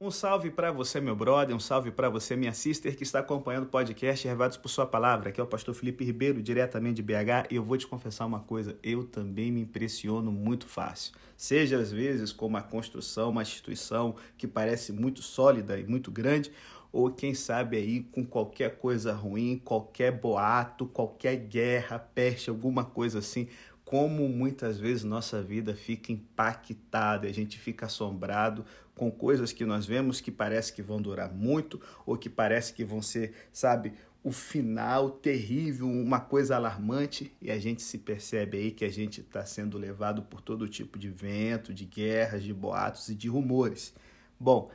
[0.00, 3.64] Um salve para você, meu brother, um salve para você, minha sister, que está acompanhando
[3.64, 5.30] o podcast Revados por Sua Palavra.
[5.30, 8.38] Aqui é o pastor Felipe Ribeiro, diretamente de BH, e eu vou te confessar uma
[8.38, 11.14] coisa: eu também me impressiono muito fácil.
[11.36, 16.52] Seja às vezes com uma construção, uma instituição que parece muito sólida e muito grande,
[16.92, 23.18] ou quem sabe aí com qualquer coisa ruim, qualquer boato, qualquer guerra, peste, alguma coisa
[23.18, 23.48] assim
[23.88, 28.62] como muitas vezes nossa vida fica impactada, a gente fica assombrado
[28.94, 32.84] com coisas que nós vemos que parece que vão durar muito ou que parece que
[32.84, 38.72] vão ser, sabe, o final terrível, uma coisa alarmante, e a gente se percebe aí
[38.72, 43.08] que a gente está sendo levado por todo tipo de vento, de guerras, de boatos
[43.08, 43.94] e de rumores.
[44.38, 44.70] Bom,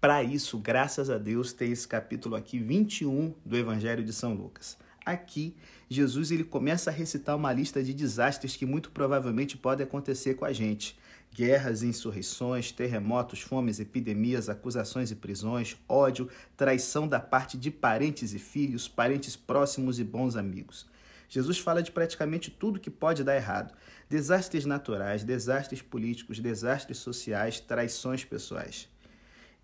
[0.00, 4.78] para isso, graças a Deus, tem esse capítulo aqui 21 do Evangelho de São Lucas.
[5.04, 5.54] Aqui,
[5.90, 10.44] Jesus ele começa a recitar uma lista de desastres que muito provavelmente podem acontecer com
[10.44, 10.98] a gente.
[11.32, 18.38] Guerras, insurreições, terremotos, fomes, epidemias, acusações e prisões, ódio, traição da parte de parentes e
[18.38, 20.86] filhos, parentes próximos e bons amigos.
[21.28, 23.74] Jesus fala de praticamente tudo que pode dar errado:
[24.08, 28.88] desastres naturais, desastres políticos, desastres sociais, traições pessoais.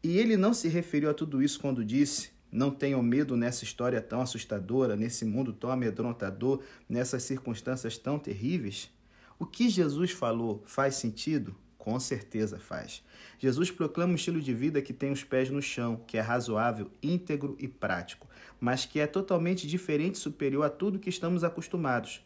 [0.02, 4.00] E ele não se referiu a tudo isso quando disse não tenham medo nessa história
[4.00, 8.92] tão assustadora, nesse mundo tão amedrontador, nessas circunstâncias tão terríveis?
[9.36, 11.56] O que Jesus falou faz sentido?
[11.76, 13.02] Com certeza faz.
[13.40, 16.88] Jesus proclama um estilo de vida que tem os pés no chão, que é razoável,
[17.02, 18.28] íntegro e prático,
[18.60, 22.24] mas que é totalmente diferente e superior a tudo que estamos acostumados.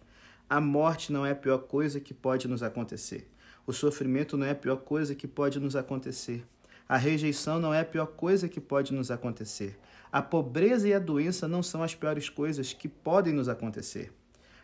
[0.48, 3.30] A morte não é a pior coisa que pode nos acontecer.
[3.66, 6.44] O sofrimento não é a pior coisa que pode nos acontecer.
[6.88, 9.78] A rejeição não é a pior coisa que pode nos acontecer.
[10.10, 14.12] A pobreza e a doença não são as piores coisas que podem nos acontecer.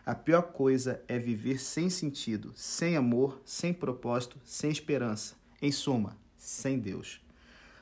[0.05, 5.35] A pior coisa é viver sem sentido, sem amor, sem propósito, sem esperança.
[5.61, 7.19] Em suma, sem Deus.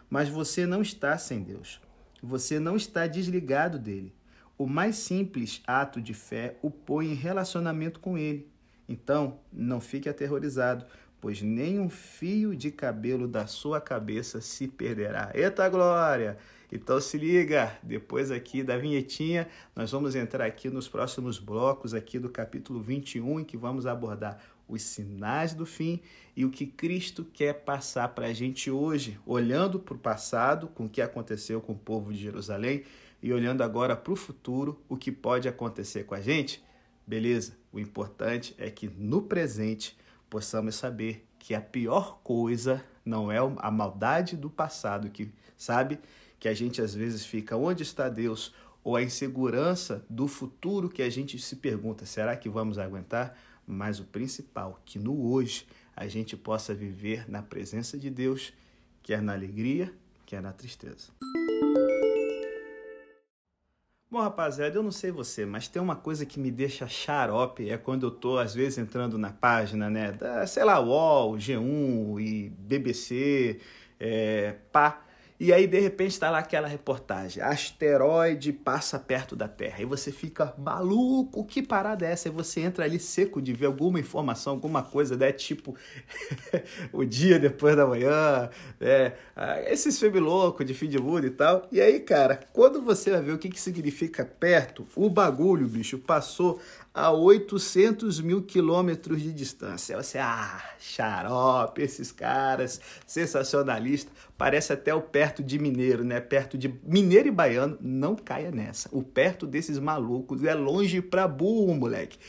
[0.10, 1.82] Mas você não está sem Deus.
[2.22, 4.14] Você não está desligado dele.
[4.58, 8.50] O mais simples ato de fé o põe em relacionamento com ele.
[8.88, 10.86] Então, não fique aterrorizado,
[11.20, 15.32] pois nem um fio de cabelo da sua cabeça se perderá.
[15.34, 16.38] Eita glória!
[16.76, 22.18] Então se liga, depois aqui da vinhetinha, nós vamos entrar aqui nos próximos blocos aqui
[22.18, 26.02] do capítulo 21, em que vamos abordar os sinais do fim
[26.36, 30.86] e o que Cristo quer passar para a gente hoje, olhando para o passado, com
[30.86, 32.84] o que aconteceu com o povo de Jerusalém,
[33.22, 36.64] e olhando agora para o futuro, o que pode acontecer com a gente.
[37.06, 37.56] Beleza?
[37.72, 39.96] O importante é que no presente
[40.28, 46.00] possamos saber que a pior coisa não é a maldade do passado, que sabe
[46.44, 51.02] que a gente às vezes fica onde está Deus ou a insegurança do futuro que
[51.02, 53.38] a gente se pergunta, será que vamos aguentar?
[53.66, 55.66] Mas o principal, que no hoje
[55.96, 58.52] a gente possa viver na presença de Deus,
[59.02, 59.94] quer na alegria,
[60.26, 61.14] quer na tristeza.
[64.12, 67.78] Bom, rapaziada, eu não sei você, mas tem uma coisa que me deixa xarope, é
[67.78, 72.50] quando eu tô, às vezes, entrando na página, né, da, sei lá, UOL, G1 e
[72.50, 73.62] BBC,
[73.98, 75.06] é, pá,
[75.44, 79.82] e aí, de repente, está lá aquela reportagem: asteroide passa perto da Terra.
[79.82, 82.30] E você fica maluco, que parada é essa?
[82.30, 85.34] E você entra ali seco de ver alguma informação, alguma coisa, né?
[85.34, 85.76] Tipo,
[86.94, 88.50] o dia depois da manhã,
[88.80, 89.16] né?
[89.36, 91.68] Ah, esses filmes loucos de fim de mundo e tal.
[91.74, 95.98] E aí, cara, quando você vai ver o que, que significa perto, o bagulho, bicho,
[95.98, 96.62] passou
[96.94, 99.98] a 800 mil quilômetros de distância.
[99.98, 104.12] Você, ah, xarope, esses caras, sensacionalista.
[104.38, 106.20] Parece até o perto de mineiro, né?
[106.20, 108.90] Perto de mineiro e baiano, não caia nessa.
[108.92, 112.20] O perto desses malucos é longe pra burro, moleque.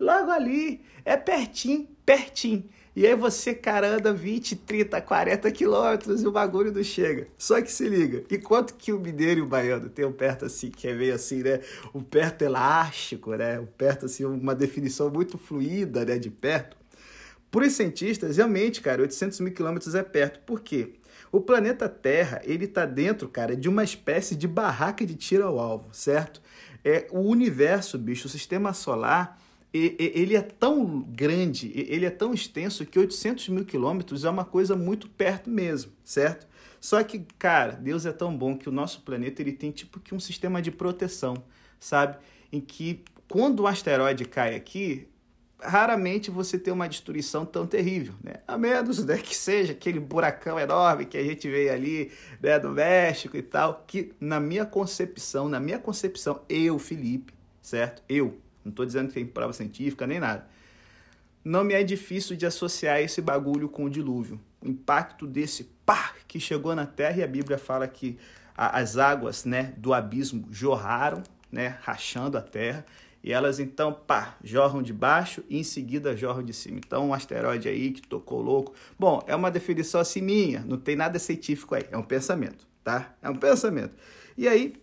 [0.00, 2.64] Logo ali, é pertinho, pertinho.
[2.98, 7.28] E aí você, cara, anda 20, 30, 40 quilômetros e o bagulho não chega.
[7.38, 10.68] Só que se liga, enquanto que o mineiro e o baiano tem um perto assim,
[10.68, 11.60] que é meio assim, né?
[11.94, 13.60] Um perto elástico, né?
[13.60, 16.18] Um perto assim, uma definição muito fluida, né?
[16.18, 16.76] De perto.
[17.52, 20.40] Para os cientistas, realmente, cara, 800 mil quilômetros é perto.
[20.40, 20.94] Por quê?
[21.30, 25.60] O planeta Terra, ele tá dentro, cara, de uma espécie de barraca de tiro ao
[25.60, 26.42] alvo, certo?
[26.84, 29.38] É, o universo, bicho, o sistema solar
[29.72, 34.74] ele é tão grande, ele é tão extenso que 800 mil quilômetros é uma coisa
[34.74, 36.46] muito perto mesmo, certo?
[36.80, 40.14] Só que, cara, Deus é tão bom que o nosso planeta ele tem tipo que
[40.14, 41.34] um sistema de proteção,
[41.78, 42.16] sabe?
[42.50, 45.06] Em que quando um asteroide cai aqui,
[45.60, 48.34] raramente você tem uma destruição tão terrível, né?
[48.46, 52.70] A menos né, que seja aquele buracão enorme que a gente vê ali né, do
[52.70, 58.02] México e tal, que na minha concepção, na minha concepção, eu, Felipe, certo?
[58.08, 58.38] Eu,
[58.68, 60.46] não estou dizendo que tem prova científica nem nada.
[61.44, 66.12] Não me é difícil de associar esse bagulho com o dilúvio, o impacto desse pá
[66.26, 68.18] que chegou na terra e a Bíblia fala que
[68.54, 72.84] as águas né, do abismo jorraram, né, rachando a terra,
[73.22, 76.78] e elas então, pá, jorram de baixo e em seguida jorram de cima.
[76.78, 78.74] Então, um asteroide aí que tocou louco.
[78.98, 83.14] Bom, é uma definição assim minha, não tem nada científico aí, é um pensamento, tá?
[83.22, 83.94] É um pensamento.
[84.36, 84.74] E aí,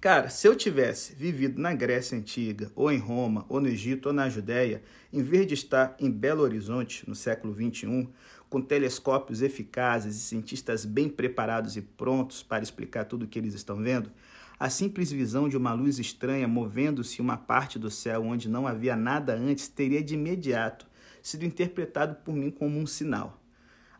[0.00, 4.12] cara, se eu tivesse vivido na Grécia Antiga, ou em Roma, ou no Egito, ou
[4.12, 4.82] na Judéia,
[5.12, 8.08] em vez de estar em Belo Horizonte, no século 21,
[8.48, 13.54] com telescópios eficazes e cientistas bem preparados e prontos para explicar tudo o que eles
[13.54, 14.10] estão vendo,
[14.58, 18.96] a simples visão de uma luz estranha movendo-se uma parte do céu onde não havia
[18.96, 20.86] nada antes teria de imediato
[21.22, 23.42] sido interpretado por mim como um sinal.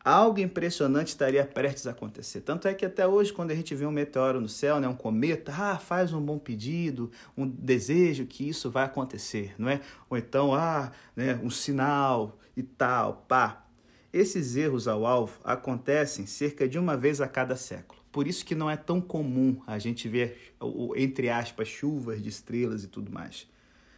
[0.07, 2.41] Algo impressionante estaria prestes a acontecer.
[2.43, 4.95] Tanto é que até hoje, quando a gente vê um meteoro no céu, né, um
[4.95, 9.81] cometa, ah, faz um bom pedido, um desejo que isso vai acontecer, não é?
[10.09, 13.67] Ou então, ah, né, um sinal e tal, pá.
[14.13, 18.01] Esses erros ao alvo acontecem cerca de uma vez a cada século.
[18.13, 20.55] Por isso que não é tão comum a gente ver,
[20.95, 23.49] entre aspas, chuvas de estrelas e tudo mais.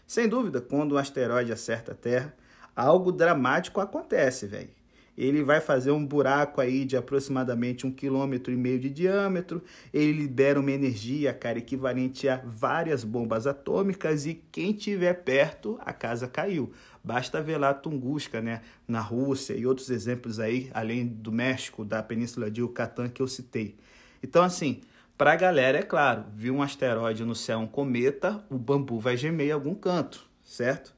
[0.06, 2.34] Sem dúvida, quando um asteroide acerta a Terra,
[2.74, 4.77] algo dramático acontece, velho
[5.18, 9.60] ele vai fazer um buraco aí de aproximadamente um quilômetro e meio de diâmetro,
[9.92, 15.92] ele libera uma energia, cara, equivalente a várias bombas atômicas e quem tiver perto, a
[15.92, 16.72] casa caiu.
[17.02, 22.00] Basta ver lá Tunguska, né, na Rússia e outros exemplos aí, além do México, da
[22.00, 23.74] Península de Yucatán que eu citei.
[24.22, 24.82] Então, assim,
[25.16, 29.16] para a galera, é claro, viu um asteroide no céu, um cometa, o bambu vai
[29.16, 30.94] gemer em algum canto, certo?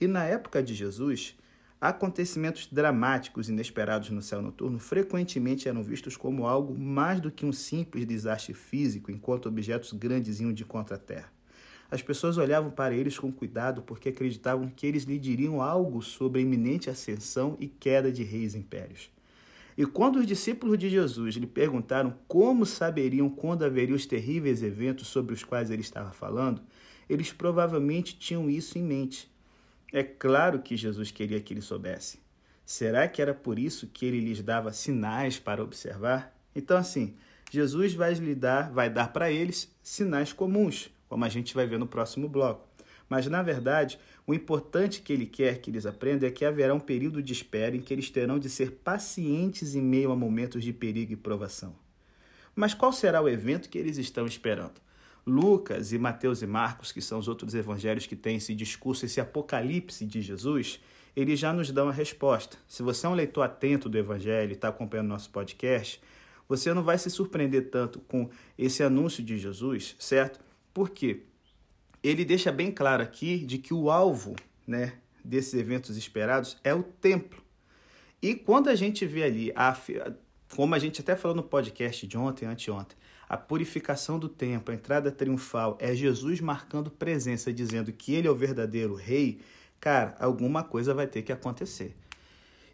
[0.00, 1.36] E na época de Jesus,
[1.84, 7.52] Acontecimentos dramáticos inesperados no céu noturno frequentemente eram vistos como algo mais do que um
[7.52, 11.30] simples desastre físico enquanto objetos grandes iam de contra a Terra.
[11.90, 16.40] As pessoas olhavam para eles com cuidado porque acreditavam que eles lhe diriam algo sobre
[16.40, 19.10] a iminente ascensão e queda de reis e impérios.
[19.76, 25.08] E quando os discípulos de Jesus lhe perguntaram como saberiam quando haveriam os terríveis eventos
[25.08, 26.62] sobre os quais ele estava falando,
[27.10, 29.33] eles provavelmente tinham isso em mente
[29.94, 32.18] é claro que Jesus queria que ele soubesse.
[32.66, 36.36] Será que era por isso que ele lhes dava sinais para observar?
[36.52, 37.14] Então, assim,
[37.48, 41.78] Jesus vai lhe dar, vai dar para eles sinais comuns, como a gente vai ver
[41.78, 42.66] no próximo bloco.
[43.08, 43.96] Mas, na verdade,
[44.26, 47.76] o importante que ele quer que eles aprendam é que haverá um período de espera
[47.76, 51.72] em que eles terão de ser pacientes em meio a momentos de perigo e provação.
[52.52, 54.83] Mas qual será o evento que eles estão esperando?
[55.26, 59.20] Lucas e Mateus e Marcos, que são os outros evangelhos que têm esse discurso, esse
[59.20, 60.80] apocalipse de Jesus,
[61.16, 62.56] eles já nos dão a resposta.
[62.68, 66.00] Se você é um leitor atento do evangelho e está acompanhando nosso podcast,
[66.48, 68.28] você não vai se surpreender tanto com
[68.58, 70.40] esse anúncio de Jesus, certo?
[70.72, 71.22] Porque
[72.02, 74.36] ele deixa bem claro aqui de que o alvo
[74.66, 74.94] né,
[75.24, 77.42] desses eventos esperados é o templo.
[78.20, 79.76] E quando a gente vê ali, a,
[80.54, 82.96] como a gente até falou no podcast de ontem, anteontem,
[83.28, 88.30] a purificação do templo, a entrada triunfal, é Jesus marcando presença, dizendo que ele é
[88.30, 89.40] o verdadeiro rei,
[89.80, 91.96] cara, alguma coisa vai ter que acontecer.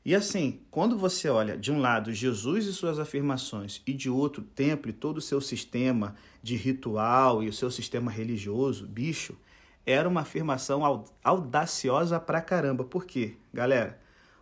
[0.03, 4.43] E assim, quando você olha de um lado Jesus e suas afirmações, e de outro
[4.43, 9.37] o templo e todo o seu sistema de ritual e o seu sistema religioso, bicho,
[9.85, 12.83] era uma afirmação audaciosa pra caramba.
[12.85, 13.35] Por quê?
[13.53, 14.01] Galera,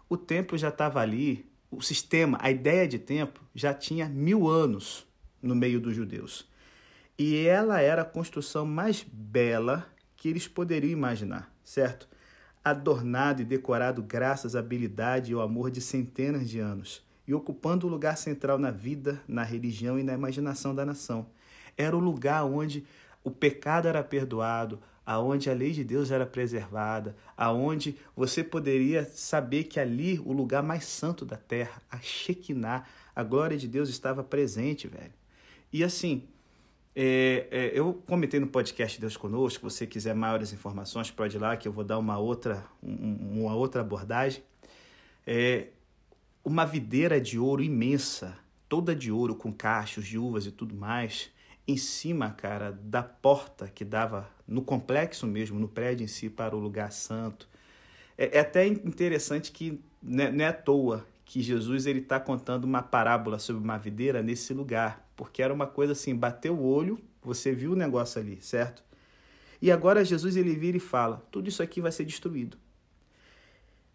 [0.08, 5.07] o templo já estava ali, o sistema, a ideia de templo já tinha mil anos
[5.42, 6.48] no meio dos judeus.
[7.18, 12.08] E ela era a construção mais bela que eles poderiam imaginar, certo?
[12.64, 17.86] Adornado e decorado graças à habilidade e ao amor de centenas de anos, e ocupando
[17.86, 21.26] o lugar central na vida, na religião e na imaginação da nação.
[21.76, 22.84] Era o lugar onde
[23.24, 29.64] o pecado era perdoado, aonde a lei de Deus era preservada, aonde você poderia saber
[29.64, 32.84] que ali o lugar mais santo da terra, a Shekinah,
[33.16, 35.17] a glória de Deus estava presente, velho.
[35.72, 36.26] E assim,
[36.96, 41.38] é, é, eu comentei no podcast Deus Conosco, se você quiser maiores informações, pode ir
[41.38, 44.42] lá que eu vou dar uma outra, um, uma outra abordagem.
[45.26, 45.68] É,
[46.44, 48.36] uma videira de ouro imensa,
[48.68, 51.30] toda de ouro, com cachos de uvas e tudo mais,
[51.66, 56.56] em cima, cara, da porta que dava no complexo mesmo, no prédio em si, para
[56.56, 57.46] o lugar santo.
[58.16, 62.64] É, é até interessante que né, não é à toa que Jesus ele está contando
[62.64, 66.96] uma parábola sobre uma videira nesse lugar, porque era uma coisa assim, bateu o olho,
[67.20, 68.84] você viu o negócio ali, certo?
[69.60, 72.56] E agora Jesus ele vira e fala: tudo isso aqui vai ser destruído.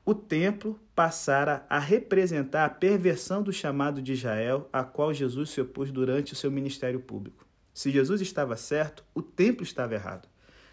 [0.05, 5.61] O templo passara a representar a perversão do chamado de Israel, a qual Jesus se
[5.61, 7.47] opôs durante o seu ministério público.
[7.73, 10.27] Se Jesus estava certo, o templo estava errado.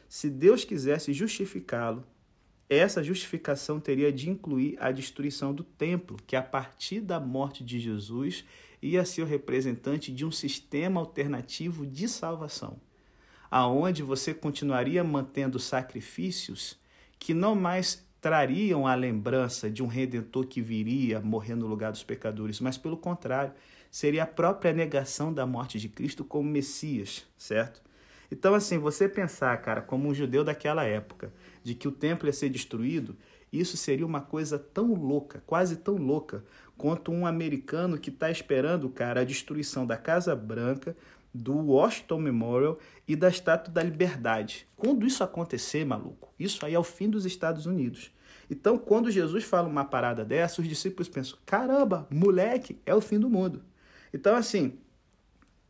[0.09, 2.05] Se Deus quisesse justificá-lo,
[2.69, 7.79] essa justificação teria de incluir a destruição do templo, que a partir da morte de
[7.79, 8.45] Jesus
[8.83, 12.81] ia ser o representante de um sistema alternativo de salvação,
[13.51, 16.79] aonde você continuaria mantendo sacrifícios
[17.19, 22.03] que não mais trariam a lembrança de um redentor que viria morrer no lugar dos
[22.03, 23.53] pecadores, mas pelo contrário,
[23.91, 27.83] seria a própria negação da morte de Cristo como Messias, certo?
[28.31, 31.33] Então, assim, você pensar, cara, como um judeu daquela época,
[31.65, 33.17] de que o templo ia ser destruído,
[33.53, 36.45] isso seria uma coisa tão louca, quase tão louca,
[36.81, 40.97] quanto um americano que está esperando, cara, a destruição da Casa Branca,
[41.33, 44.67] do Washington Memorial e da Estátua da Liberdade.
[44.79, 48.11] Quando isso acontecer, maluco, isso aí é o fim dos Estados Unidos.
[48.49, 53.19] Então, quando Jesus fala uma parada dessa, os discípulos pensam: caramba, moleque, é o fim
[53.19, 53.63] do mundo.
[54.15, 54.79] Então, assim,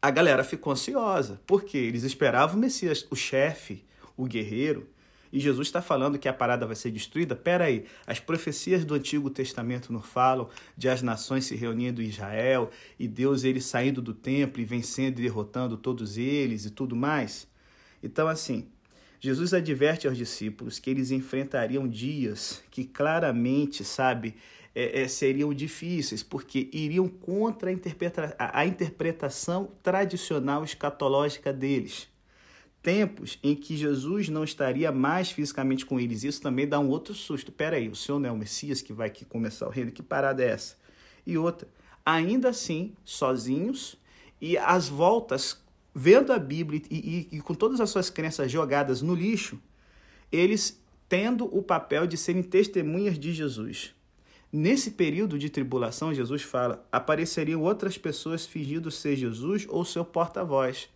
[0.01, 3.85] a galera ficou ansiosa, porque eles esperavam o Messias, o chefe,
[4.17, 4.89] o guerreiro,
[5.33, 7.37] e Jesus está falando que a parada vai ser destruída?
[7.37, 12.07] Pera aí, as profecias do Antigo Testamento não falam de as nações se reunindo em
[12.07, 16.97] Israel e Deus ele saindo do templo e vencendo e derrotando todos eles e tudo
[16.97, 17.49] mais?
[18.03, 18.67] Então, assim,
[19.21, 24.35] Jesus adverte aos discípulos que eles enfrentariam dias que claramente, sabe,
[24.75, 32.10] é, é, seriam difíceis, porque iriam contra a, interpreta a interpretação tradicional escatológica deles
[32.83, 36.25] tempos em que Jesus não estaria mais fisicamente com eles.
[36.25, 37.53] Isso também dá um outro susto.
[37.53, 39.93] Pera aí, o Senhor não é o Messias que vai aqui começar o reino?
[39.93, 40.77] Que parada é essa?
[41.27, 41.69] E outra,
[42.05, 43.97] ainda assim, sozinhos
[44.41, 45.63] e às voltas,
[45.95, 49.61] vendo a Bíblia e, e, e com todas as suas crenças jogadas no lixo,
[50.33, 53.95] eles tendo o papel de serem testemunhas de Jesus.
[54.53, 60.89] Nesse período de tribulação, Jesus fala: apareceriam outras pessoas fingindo ser Jesus ou seu porta-voz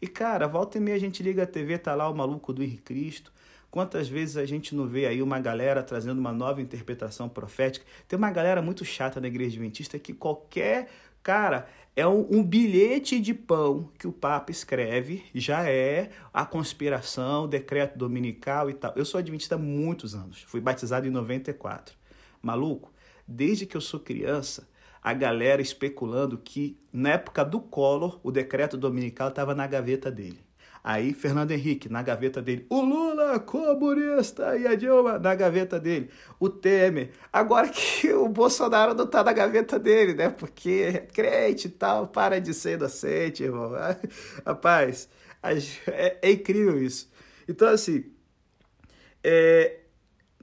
[0.00, 2.62] e, cara, volta e meia a gente liga a TV, tá lá o maluco do
[2.62, 3.32] Henrique Cristo.
[3.70, 7.84] Quantas vezes a gente não vê aí uma galera trazendo uma nova interpretação profética?
[8.06, 10.88] Tem uma galera muito chata na igreja adventista que qualquer
[11.22, 17.44] cara é um, um, bilhete de pão que o Papa escreve, já é a conspiração,
[17.44, 18.92] o decreto dominical e tal.
[18.94, 21.96] Eu sou adventista há muitos anos, fui batizado em 94.
[22.40, 22.92] Maluco,
[23.26, 24.68] desde que eu sou criança,
[25.06, 30.40] a galera especulando que na época do Collor o decreto dominical estava na gaveta dele.
[30.82, 36.10] Aí Fernando Henrique na gaveta dele, o Lula comunista e a Dilma na gaveta dele,
[36.40, 37.12] o Temer.
[37.32, 40.28] Agora que o Bolsonaro não está na gaveta dele, né?
[40.28, 43.70] Porque é crente e tal, para de ser inocente, irmão.
[44.44, 45.08] Rapaz,
[45.86, 47.08] é, é incrível isso.
[47.46, 48.06] Então assim,
[49.22, 49.82] é,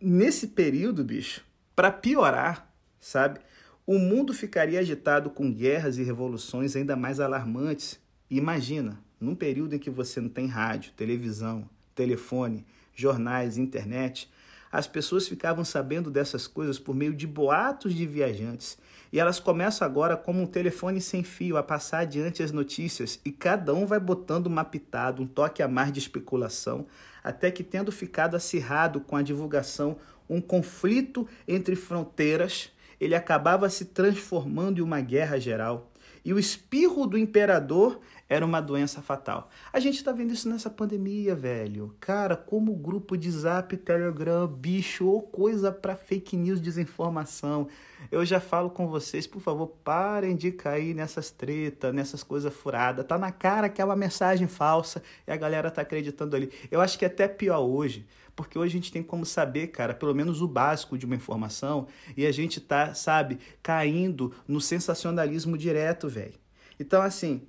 [0.02, 1.44] nesse período, bicho,
[1.76, 3.42] para piorar, sabe?
[3.86, 8.00] O mundo ficaria agitado com guerras e revoluções ainda mais alarmantes.
[8.30, 14.30] Imagina, num período em que você não tem rádio, televisão, telefone, jornais, internet,
[14.72, 18.78] as pessoas ficavam sabendo dessas coisas por meio de boatos de viajantes.
[19.12, 23.32] E elas começam agora como um telefone sem fio a passar adiante as notícias e
[23.32, 26.88] cada um vai botando uma pitada, um toque a mais de especulação,
[27.22, 29.98] até que tendo ficado acirrado com a divulgação
[30.28, 32.72] um conflito entre fronteiras
[33.04, 35.92] ele acabava se transformando em uma guerra geral.
[36.26, 39.50] E o espirro do imperador era uma doença fatal.
[39.74, 41.94] A gente está vendo isso nessa pandemia, velho.
[42.00, 47.68] Cara, como o grupo de Zap, Telegram, bicho, ou coisa para fake news, desinformação.
[48.10, 53.06] Eu já falo com vocês, por favor, parem de cair nessas tretas, nessas coisas furadas.
[53.06, 56.50] Tá na cara que é uma mensagem falsa e a galera tá acreditando ali.
[56.72, 59.94] Eu acho que é até pior hoje porque hoje a gente tem como saber, cara,
[59.94, 61.88] pelo menos o básico de uma informação
[62.18, 66.34] e a gente tá, sabe, caindo no sensacionalismo direto, velho.
[66.80, 67.42] Então, assim,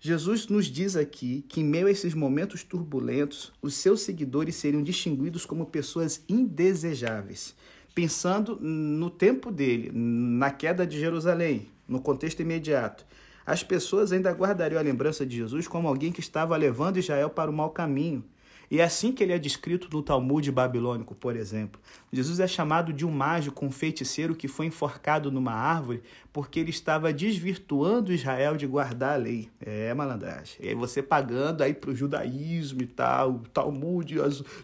[0.00, 4.82] Jesus nos diz aqui que, em meio a esses momentos turbulentos, os seus seguidores seriam
[4.82, 7.54] distinguidos como pessoas indesejáveis.
[7.94, 13.06] Pensando no tempo dele, na queda de Jerusalém, no contexto imediato,
[13.44, 17.50] as pessoas ainda guardariam a lembrança de Jesus como alguém que estava levando Israel para
[17.50, 18.24] o mau caminho
[18.70, 21.80] e é assim que ele é descrito no Talmud babilônico, por exemplo.
[22.12, 26.70] Jesus é chamado de um mágico, um feiticeiro que foi enforcado numa árvore porque ele
[26.70, 29.50] estava desvirtuando Israel de guardar a lei.
[29.60, 30.56] É malandragem.
[30.60, 34.16] E aí você pagando aí para o judaísmo e tal, Talmud,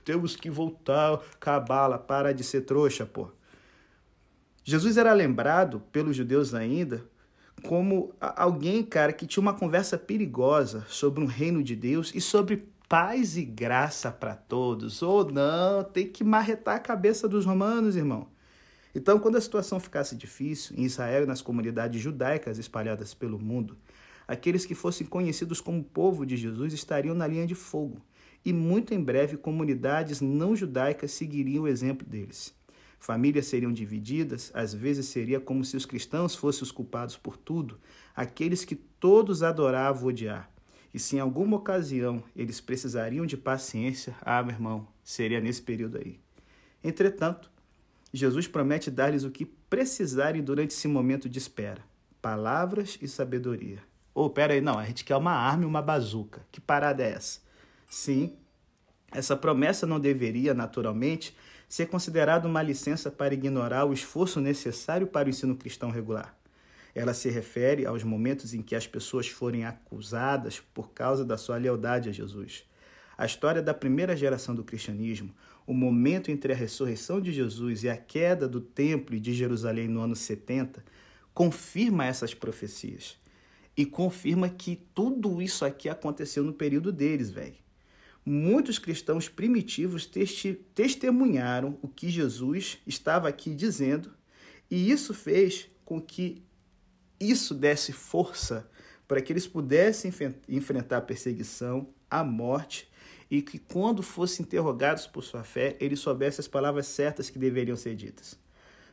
[0.04, 3.28] temos que voltar, cabala, para de ser trouxa, pô.
[4.64, 7.04] Jesus era lembrado pelos judeus ainda
[7.62, 12.64] como alguém, cara, que tinha uma conversa perigosa sobre um reino de Deus e sobre
[12.92, 15.00] paz e graça para todos.
[15.00, 18.28] Ou não, tem que marretar a cabeça dos romanos, irmão.
[18.94, 23.78] Então, quando a situação ficasse difícil, em Israel e nas comunidades judaicas espalhadas pelo mundo,
[24.28, 28.02] aqueles que fossem conhecidos como povo de Jesus estariam na linha de fogo.
[28.44, 32.52] e muito em breve comunidades não judaicas seguiriam o exemplo deles.
[32.98, 37.78] Famílias seriam divididas, às vezes seria como se os cristãos fossem os culpados por tudo,
[38.14, 40.51] aqueles que todos adoravam odiar.
[40.92, 45.98] E se em alguma ocasião eles precisariam de paciência, ah, meu irmão, seria nesse período
[45.98, 46.20] aí.
[46.84, 47.50] Entretanto,
[48.12, 51.82] Jesus promete dar-lhes o que precisarem durante esse momento de espera:
[52.20, 53.78] palavras e sabedoria.
[54.14, 56.44] Ou, oh, pera aí, não, a gente quer uma arma e uma bazuca.
[56.52, 57.40] Que parada é essa?
[57.88, 58.36] Sim,
[59.10, 61.34] essa promessa não deveria, naturalmente,
[61.66, 66.36] ser considerada uma licença para ignorar o esforço necessário para o ensino cristão regular.
[66.94, 71.56] Ela se refere aos momentos em que as pessoas forem acusadas por causa da sua
[71.56, 72.64] lealdade a Jesus.
[73.16, 75.34] A história da primeira geração do cristianismo,
[75.66, 80.00] o momento entre a ressurreição de Jesus e a queda do templo de Jerusalém no
[80.00, 80.84] ano 70,
[81.32, 83.16] confirma essas profecias.
[83.76, 87.62] E confirma que tudo isso aqui aconteceu no período deles, velho
[88.24, 90.08] muitos cristãos primitivos
[90.74, 94.12] testemunharam o que Jesus estava aqui dizendo,
[94.70, 96.42] e isso fez com que
[97.30, 98.68] isso desse força
[99.06, 100.12] para que eles pudessem
[100.48, 102.90] enfrentar a perseguição, a morte,
[103.30, 107.76] e que quando fossem interrogados por sua fé, eles soubessem as palavras certas que deveriam
[107.76, 108.38] ser ditas.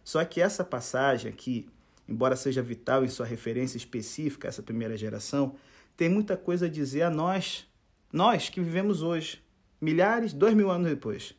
[0.03, 1.69] Só que essa passagem aqui,
[2.07, 5.55] embora seja vital em sua referência específica, essa primeira geração,
[5.95, 7.67] tem muita coisa a dizer a nós
[8.11, 9.43] nós que vivemos hoje,
[9.79, 11.35] milhares, dois mil anos depois,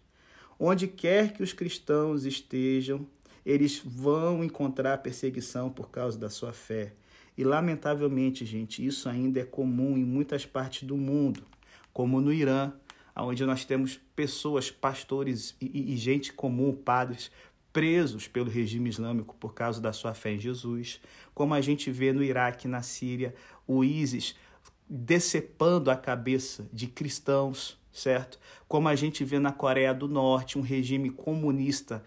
[0.59, 3.07] onde quer que os cristãos estejam,
[3.51, 6.93] eles vão encontrar perseguição por causa da sua fé.
[7.37, 11.43] E, lamentavelmente, gente, isso ainda é comum em muitas partes do mundo,
[11.93, 12.73] como no Irã,
[13.17, 17.31] onde nós temos pessoas, pastores e, e gente comum, padres,
[17.73, 21.01] presos pelo regime islâmico por causa da sua fé em Jesus,
[21.35, 23.35] como a gente vê no Iraque, na Síria,
[23.67, 24.35] o ISIS
[24.89, 28.39] decepando a cabeça de cristãos, certo?
[28.69, 32.05] Como a gente vê na Coreia do Norte, um regime comunista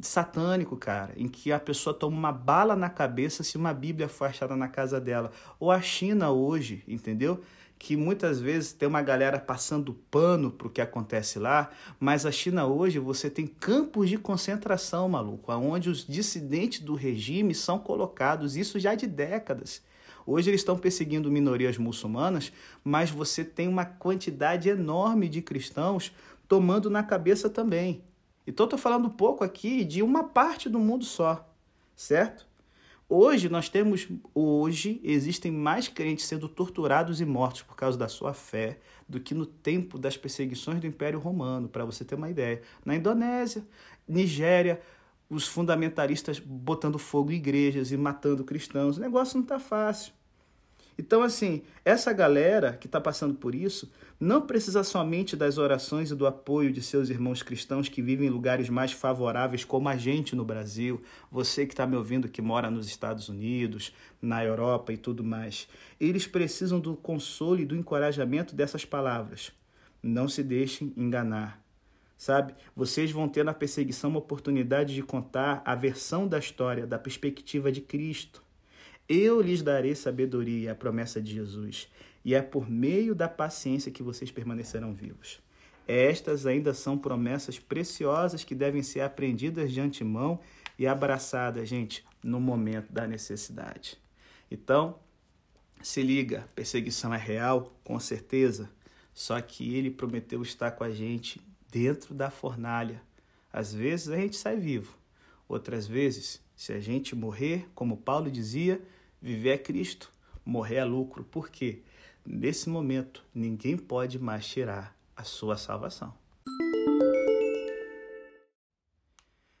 [0.00, 4.26] satânico, cara, em que a pessoa toma uma bala na cabeça se uma Bíblia for
[4.26, 5.30] achada na casa dela.
[5.58, 7.40] Ou a China hoje, entendeu?
[7.78, 12.66] Que muitas vezes tem uma galera passando pano pro que acontece lá, mas a China
[12.66, 18.78] hoje você tem campos de concentração, maluco, onde os dissidentes do regime são colocados, isso
[18.78, 19.82] já de décadas.
[20.24, 22.52] Hoje eles estão perseguindo minorias muçulmanas,
[22.84, 26.12] mas você tem uma quantidade enorme de cristãos
[26.46, 28.04] tomando na cabeça também.
[28.46, 31.48] Então estou falando um pouco aqui de uma parte do mundo só,
[31.94, 32.46] certo?
[33.08, 38.32] Hoje nós temos, hoje existem mais crentes sendo torturados e mortos por causa da sua
[38.32, 42.62] fé do que no tempo das perseguições do Império Romano, para você ter uma ideia.
[42.84, 43.66] Na Indonésia,
[44.08, 44.80] Nigéria,
[45.28, 48.96] os fundamentalistas botando fogo em igrejas e matando cristãos.
[48.96, 50.14] O negócio não está fácil.
[50.98, 56.14] Então, assim, essa galera que está passando por isso não precisa somente das orações e
[56.14, 60.36] do apoio de seus irmãos cristãos que vivem em lugares mais favoráveis, como a gente
[60.36, 64.96] no Brasil, você que está me ouvindo que mora nos Estados Unidos, na Europa e
[64.96, 65.66] tudo mais.
[65.98, 69.50] Eles precisam do consolo e do encorajamento dessas palavras.
[70.02, 71.62] Não se deixem enganar
[72.22, 72.54] sabe?
[72.76, 77.72] Vocês vão ter na perseguição uma oportunidade de contar a versão da história da perspectiva
[77.72, 78.44] de Cristo.
[79.08, 81.88] Eu lhes darei sabedoria, a promessa de Jesus,
[82.24, 85.40] e é por meio da paciência que vocês permanecerão vivos.
[85.86, 90.40] Estas ainda são promessas preciosas que devem ser aprendidas de antemão
[90.78, 93.98] e abraçadas, gente, no momento da necessidade.
[94.50, 94.98] Então,
[95.82, 98.70] se liga, perseguição é real, com certeza,
[99.12, 103.02] só que ele prometeu estar com a gente dentro da fornalha.
[103.52, 104.96] Às vezes a gente sai vivo,
[105.48, 108.80] outras vezes, se a gente morrer, como Paulo dizia,
[109.20, 110.12] viver é Cristo,
[110.44, 111.24] morrer é lucro.
[111.24, 111.80] Por quê?
[112.24, 116.14] Nesse momento, ninguém pode mais tirar a sua salvação.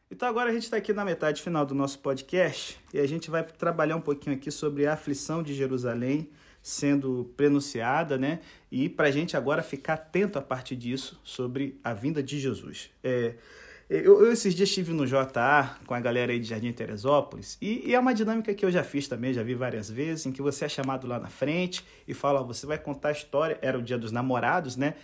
[0.08, 3.28] Então agora a gente está aqui na metade final do nosso podcast e a gente
[3.28, 6.30] vai trabalhar um pouquinho aqui sobre a aflição de Jerusalém
[6.62, 8.38] sendo prenunciada, né?
[8.70, 12.92] E para a gente agora ficar atento a partir disso sobre a vinda de Jesus.
[13.02, 13.34] É,
[13.92, 17.90] eu, eu, esses dias estive no JA com a galera aí de Jardim Teresópolis e,
[17.90, 20.40] e, é uma dinâmica que eu já fiz também, já vi várias vezes, em que
[20.40, 23.78] você é chamado lá na frente e fala, ó, você vai contar a história, era
[23.78, 24.94] o dia dos namorados, né?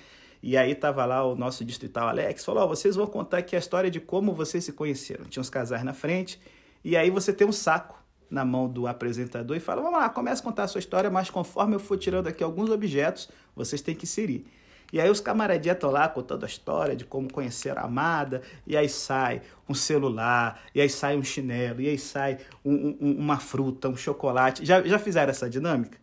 [0.43, 3.59] E aí tava lá o nosso distrital Alex, falou, ó, vocês vão contar aqui a
[3.59, 5.27] história de como vocês se conheceram.
[5.27, 6.41] Tinha uns casais na frente
[6.83, 10.41] e aí você tem um saco na mão do apresentador e fala: Vamos lá, comece
[10.41, 13.95] a contar a sua história, mas conforme eu for tirando aqui alguns objetos, vocês têm
[13.95, 14.47] que inserir.
[14.93, 18.77] E aí os camaradinhas estão lá contando a história de como conheceram a amada, e
[18.77, 23.39] aí sai um celular, e aí sai um chinelo, e aí sai um, um, uma
[23.39, 24.65] fruta, um chocolate.
[24.65, 25.99] Já, já fizeram essa dinâmica?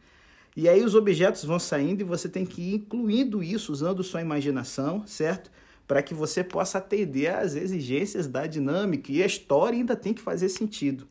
[0.56, 4.22] E aí os objetos vão saindo e você tem que ir incluindo isso, usando sua
[4.22, 5.52] imaginação, certo?
[5.88, 10.22] Para que você possa atender às exigências da dinâmica e a história ainda tem que
[10.22, 11.08] fazer sentido.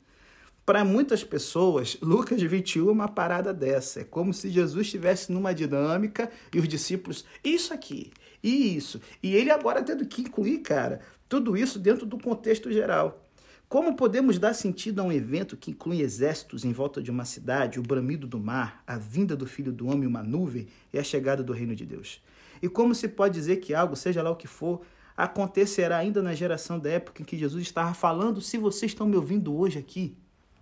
[0.67, 4.01] Para muitas pessoas, Lucas 21 é uma parada dessa.
[4.01, 8.11] É como se Jesus estivesse numa dinâmica e os discípulos, isso aqui,
[8.43, 8.99] e isso.
[9.23, 13.23] E ele agora tendo que incluir, cara, tudo isso dentro do contexto geral.
[13.69, 17.79] Como podemos dar sentido a um evento que inclui exércitos em volta de uma cidade,
[17.79, 21.43] o bramido do mar, a vinda do Filho do Homem, uma nuvem e a chegada
[21.43, 22.23] do reino de Deus?
[22.63, 24.81] E como se pode dizer que algo, seja lá o que for,
[25.15, 29.17] acontecerá ainda na geração da época em que Jesus estava falando, se vocês estão me
[29.17, 30.17] ouvindo hoje aqui?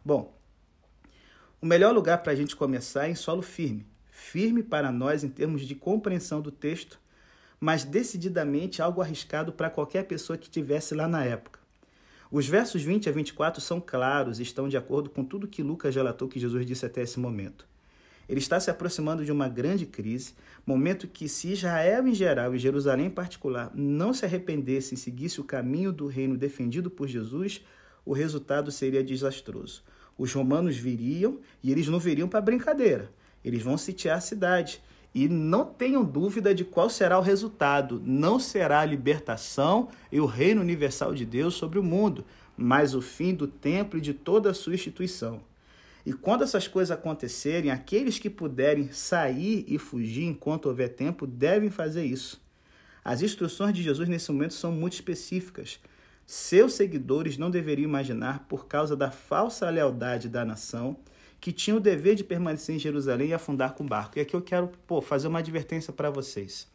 [0.05, 0.37] Bom,
[1.61, 3.87] o melhor lugar para a gente começar é em solo firme.
[4.11, 6.99] Firme para nós em termos de compreensão do texto,
[7.61, 11.61] mas decididamente algo arriscado para qualquer pessoa que estivesse lá na época.
[12.33, 15.95] Os versos 20 a 24 são claros e estão de acordo com tudo que Lucas
[15.95, 17.65] relatou que Jesus disse até esse momento.
[18.29, 20.35] Ele está se aproximando de uma grande crise,
[20.67, 25.41] momento que, se Israel em geral e Jerusalém em particular não se arrependessem e seguisse
[25.41, 27.63] o caminho do reino defendido por Jesus,
[28.05, 29.83] o resultado seria desastroso.
[30.17, 33.11] Os romanos viriam e eles não viriam para brincadeira.
[33.45, 34.83] Eles vão sitiar a cidade.
[35.15, 38.01] E não tenham dúvida de qual será o resultado.
[38.05, 42.25] Não será a libertação e o reino universal de Deus sobre o mundo,
[42.57, 45.41] mas o fim do templo e de toda a sua instituição.
[46.05, 51.71] E quando essas coisas acontecerem, aqueles que puderem sair e fugir enquanto houver tempo devem
[51.71, 52.41] fazer isso.
[53.05, 55.79] As instruções de Jesus nesse momento são muito específicas.
[56.27, 60.97] Seus seguidores não deveriam imaginar, por causa da falsa lealdade da nação,
[61.41, 64.19] que tinham o dever de permanecer em Jerusalém e afundar com o barco.
[64.19, 66.71] E aqui eu quero pô, fazer uma advertência para vocês.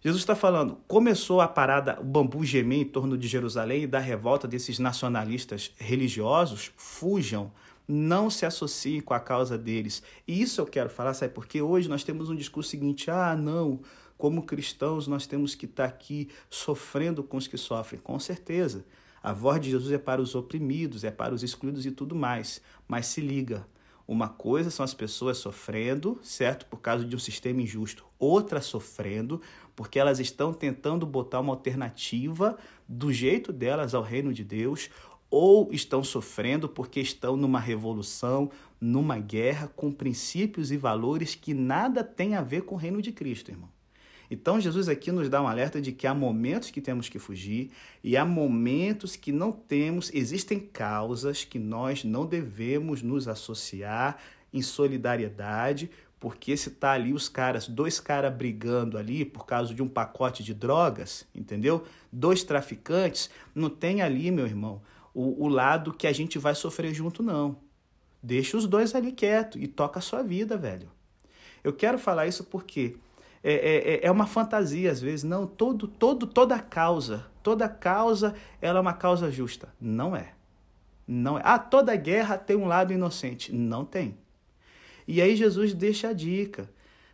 [0.00, 3.98] Jesus está falando, começou a parada, o bambu gemer em torno de Jerusalém e da
[3.98, 7.50] revolta desses nacionalistas religiosos, fujam,
[7.88, 10.02] não se associem com a causa deles.
[10.28, 11.32] E isso eu quero falar, sabe?
[11.32, 13.80] Porque hoje nós temos um discurso seguinte: ah, não,
[14.16, 18.00] como cristãos, nós temos que estar aqui sofrendo com os que sofrem.
[18.00, 18.84] Com certeza.
[19.22, 22.60] A voz de Jesus é para os oprimidos, é para os excluídos e tudo mais.
[22.86, 23.66] Mas se liga,
[24.06, 26.66] uma coisa são as pessoas sofrendo, certo?
[26.66, 28.04] Por causa de um sistema injusto.
[28.18, 29.40] Outra sofrendo
[29.74, 34.90] porque elas estão tentando botar uma alternativa do jeito delas ao reino de Deus,
[35.30, 38.50] ou estão sofrendo porque estão numa revolução,
[38.80, 43.10] numa guerra com princípios e valores que nada tem a ver com o reino de
[43.10, 43.73] Cristo, irmão.
[44.30, 47.70] Então, Jesus aqui nos dá um alerta de que há momentos que temos que fugir
[48.02, 54.18] e há momentos que não temos, existem causas que nós não devemos nos associar
[54.52, 59.82] em solidariedade, porque se tá ali os caras, dois caras brigando ali por causa de
[59.82, 61.84] um pacote de drogas, entendeu?
[62.10, 64.80] Dois traficantes, não tem ali, meu irmão,
[65.12, 67.56] o, o lado que a gente vai sofrer junto, não.
[68.22, 70.90] Deixa os dois ali quieto e toca a sua vida, velho.
[71.62, 72.96] Eu quero falar isso porque
[73.44, 75.22] é, é, é, é uma fantasia às vezes.
[75.22, 79.68] Não, todo, todo, toda causa, toda causa, ela é uma causa justa.
[79.78, 80.32] Não é.
[81.06, 81.42] Não é.
[81.44, 83.52] Ah, toda guerra tem um lado inocente.
[83.52, 84.16] Não tem.
[85.06, 86.70] E aí Jesus deixa a dica.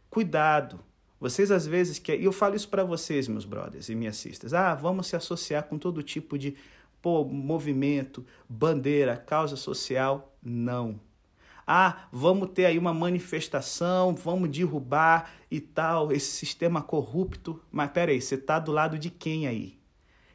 [0.08, 0.78] Cuidado.
[1.18, 4.54] Vocês às vezes que e eu falo isso para vocês, meus brothers e minhas sisters.
[4.54, 6.56] Ah, vamos se associar com todo tipo de
[7.02, 10.32] pô, movimento, bandeira, causa social.
[10.40, 11.00] Não.
[11.72, 17.62] Ah, vamos ter aí uma manifestação, vamos derrubar e tal, esse sistema corrupto.
[17.70, 19.78] Mas peraí, você está do lado de quem aí?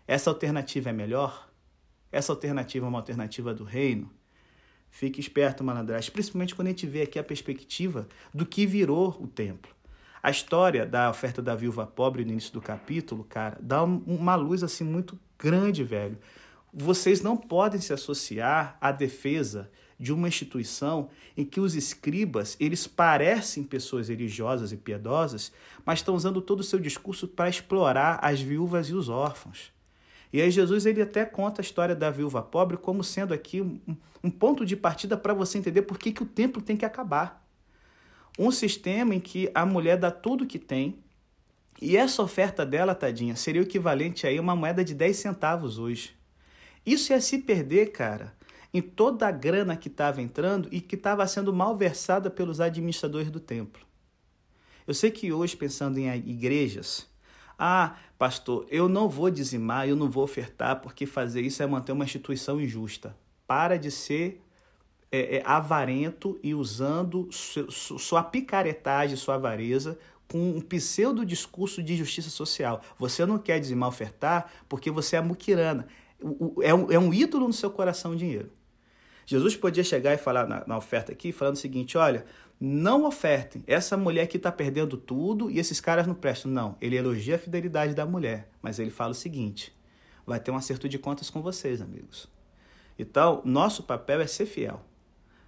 [0.07, 1.49] Essa alternativa é melhor?
[2.09, 4.09] Essa alternativa é uma alternativa do reino?
[4.89, 9.27] Fique esperto, malandragem, principalmente quando a gente vê aqui a perspectiva do que virou o
[9.27, 9.75] templo.
[10.23, 14.63] A história da oferta da viúva pobre no início do capítulo, cara, dá uma luz
[14.63, 16.17] assim muito grande, velho.
[16.73, 22.85] Vocês não podem se associar à defesa de uma instituição em que os escribas, eles
[22.85, 25.51] parecem pessoas religiosas e piedosas,
[25.85, 29.71] mas estão usando todo o seu discurso para explorar as viúvas e os órfãos.
[30.33, 34.29] E aí Jesus ele até conta a história da viúva pobre como sendo aqui um,
[34.29, 37.45] ponto de partida para você entender por que, que o templo tem que acabar.
[38.37, 40.99] Um sistema em que a mulher dá tudo o que tem,
[41.81, 46.15] e essa oferta dela, tadinha, seria o equivalente a uma moeda de 10 centavos hoje.
[46.85, 48.33] Isso é se perder, cara,
[48.73, 53.39] em toda a grana que estava entrando e que estava sendo malversada pelos administradores do
[53.39, 53.85] templo.
[54.87, 57.07] Eu sei que hoje, pensando em igrejas,
[57.57, 61.91] ah, pastor, eu não vou dizimar, eu não vou ofertar, porque fazer isso é manter
[61.91, 63.15] uma instituição injusta.
[63.47, 64.41] Para de ser
[65.11, 69.97] é, é, avarento e usando sua picaretagem, sua avareza,
[70.27, 72.81] com um pseudo discurso de justiça social.
[72.97, 75.87] Você não quer dizimar, ofertar, porque você é muquirana.
[76.61, 78.51] É um, é um ídolo no seu coração o dinheiro.
[79.25, 82.25] Jesus podia chegar e falar na, na oferta aqui, falando o seguinte: olha,
[82.59, 83.63] não ofertem.
[83.67, 86.51] Essa mulher aqui está perdendo tudo e esses caras não prestam.
[86.51, 89.75] Não, ele elogia a fidelidade da mulher, mas ele fala o seguinte:
[90.25, 92.27] vai ter um acerto de contas com vocês, amigos.
[92.97, 94.81] Então, nosso papel é ser fiel.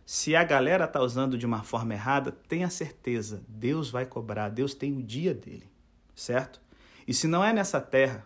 [0.05, 4.73] Se a galera está usando de uma forma errada, tenha certeza, Deus vai cobrar, Deus
[4.73, 5.69] tem o dia dele,
[6.15, 6.61] certo?
[7.05, 8.25] E se não é nessa terra,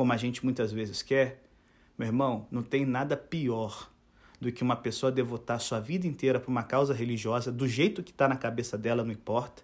[0.00, 1.42] como a gente muitas vezes quer,
[1.98, 3.90] meu irmão, não tem nada pior
[4.40, 8.10] do que uma pessoa devotar sua vida inteira para uma causa religiosa, do jeito que
[8.10, 9.62] está na cabeça dela, não importa,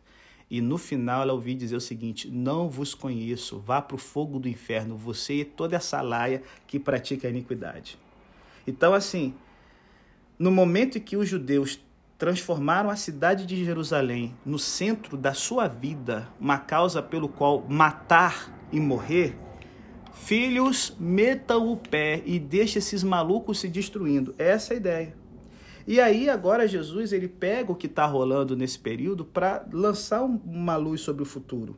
[0.50, 4.38] e no final ela ouvir dizer o seguinte: Não vos conheço, vá para o fogo
[4.38, 7.98] do inferno, você e toda essa laia que pratica a iniquidade.
[8.66, 9.32] Então, assim,
[10.38, 11.80] no momento em que os judeus
[12.18, 18.54] transformaram a cidade de Jerusalém no centro da sua vida, uma causa pelo qual matar
[18.70, 19.45] e morrer,
[20.24, 24.34] filhos, metam o pé e deixem esses malucos se destruindo.
[24.38, 25.14] Essa é a ideia.
[25.86, 30.76] E aí agora Jesus ele pega o que está rolando nesse período para lançar uma
[30.76, 31.76] luz sobre o futuro.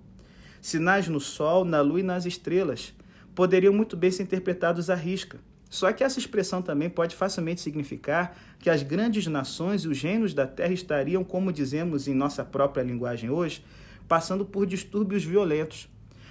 [0.62, 2.94] Sinais no sol, na lua e nas estrelas
[3.34, 5.38] poderiam muito bem ser interpretados à risca.
[5.68, 10.32] Só que essa expressão também pode facilmente significar que as grandes nações e os reinos
[10.32, 13.62] da terra estariam, como dizemos em nossa própria linguagem hoje,
[14.08, 15.86] passando por distúrbios violentos.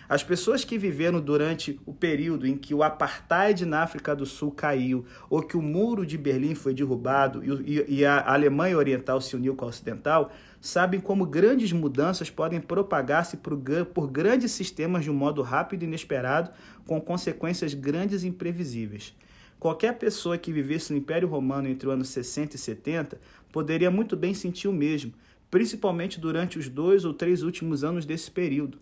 [0.09, 4.51] As pessoas que viveram durante o período em que o apartheid na África do Sul
[4.51, 9.53] caiu, ou que o muro de Berlim foi derrubado e, a Alemanha Oriental se uniu
[9.53, 13.57] com a Ocidental, sabem como grandes mudanças podem propagar-se por,
[13.93, 16.51] por grandes sistemas de um modo rápido e inesperado,
[16.85, 19.13] com consequências grandes e imprevisíveis.
[19.59, 23.19] Qualquer pessoa que vivesse no Império Romano entre os anos 60 e 70
[23.51, 25.11] poderia muito bem sentir o mesmo,
[25.51, 28.77] principalmente durante os dois ou três últimos anos desse período.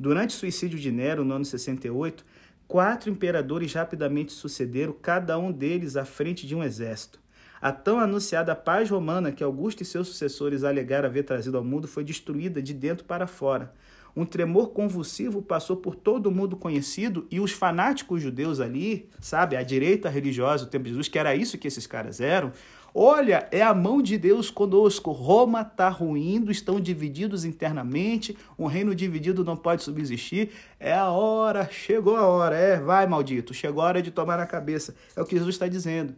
[0.00, 2.24] Durante o suicídio de Nero, no ano 68,
[2.66, 7.20] quatro imperadores rapidamente sucederam, cada um deles à frente de um exército.
[7.60, 11.86] A tão anunciada paz romana que Augusto e seus sucessores alegaram haver trazido ao mundo
[11.86, 13.74] foi destruída de dentro para fora.
[14.16, 19.54] Um tremor convulsivo passou por todo o mundo conhecido e os fanáticos judeus ali, sabe,
[19.54, 22.52] a direita religiosa do tempo de Jesus, que era isso que esses caras eram,
[22.94, 25.12] Olha, é a mão de Deus conosco.
[25.12, 30.50] Roma está ruindo, estão divididos internamente, um reino dividido não pode subsistir.
[30.78, 32.56] É a hora, chegou a hora.
[32.56, 34.94] É, vai, maldito, chegou a hora de tomar na cabeça.
[35.14, 36.14] É o que Jesus está dizendo.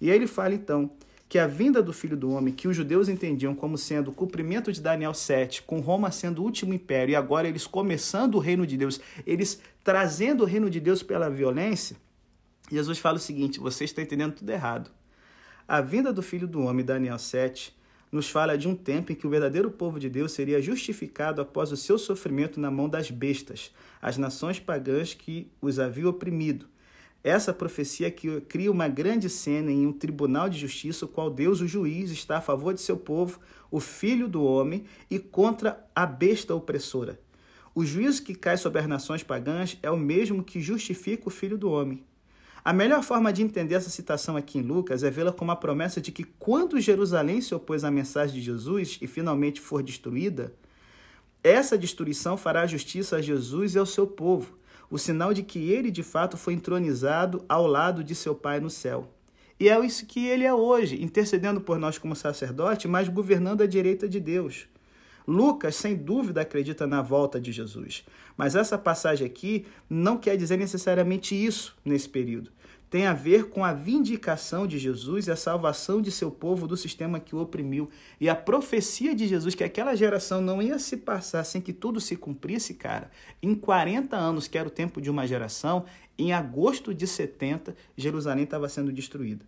[0.00, 0.90] E aí ele fala então
[1.28, 4.72] que a vinda do Filho do Homem, que os judeus entendiam como sendo o cumprimento
[4.72, 8.64] de Daniel 7, com Roma sendo o último império, e agora eles começando o reino
[8.64, 11.96] de Deus, eles trazendo o reino de Deus pela violência,
[12.70, 14.90] Jesus fala o seguinte: você está entendendo tudo errado.
[15.68, 17.76] A vinda do Filho do Homem, Daniel 7,
[18.12, 21.72] nos fala de um tempo em que o verdadeiro povo de Deus seria justificado após
[21.72, 26.68] o seu sofrimento na mão das bestas, as nações pagãs que os haviam oprimido.
[27.24, 31.60] Essa profecia que cria uma grande cena em um tribunal de justiça, o qual Deus,
[31.60, 36.06] o juiz, está a favor de seu povo, o filho do homem, e contra a
[36.06, 37.18] besta opressora.
[37.74, 41.58] O juízo que cai sobre as nações pagãs é o mesmo que justifica o filho
[41.58, 42.04] do homem.
[42.66, 46.00] A melhor forma de entender essa citação aqui em Lucas é vê-la como a promessa
[46.00, 50.52] de que quando Jerusalém se opôs à mensagem de Jesus e finalmente for destruída,
[51.44, 54.58] essa destruição fará justiça a Jesus e ao seu povo
[54.90, 58.68] o sinal de que ele de fato foi entronizado ao lado de seu Pai no
[58.68, 59.12] céu.
[59.60, 63.66] E é isso que ele é hoje, intercedendo por nós como sacerdote, mas governando à
[63.68, 64.66] direita de Deus.
[65.24, 68.04] Lucas, sem dúvida, acredita na volta de Jesus.
[68.36, 72.55] Mas essa passagem aqui não quer dizer necessariamente isso nesse período
[72.88, 76.76] tem a ver com a vindicação de Jesus e a salvação de seu povo do
[76.76, 77.90] sistema que o oprimiu.
[78.20, 82.00] E a profecia de Jesus que aquela geração não ia se passar sem que tudo
[82.00, 83.10] se cumprisse, cara.
[83.42, 85.84] Em 40 anos, que era o tempo de uma geração,
[86.16, 89.44] em agosto de 70, Jerusalém estava sendo destruída.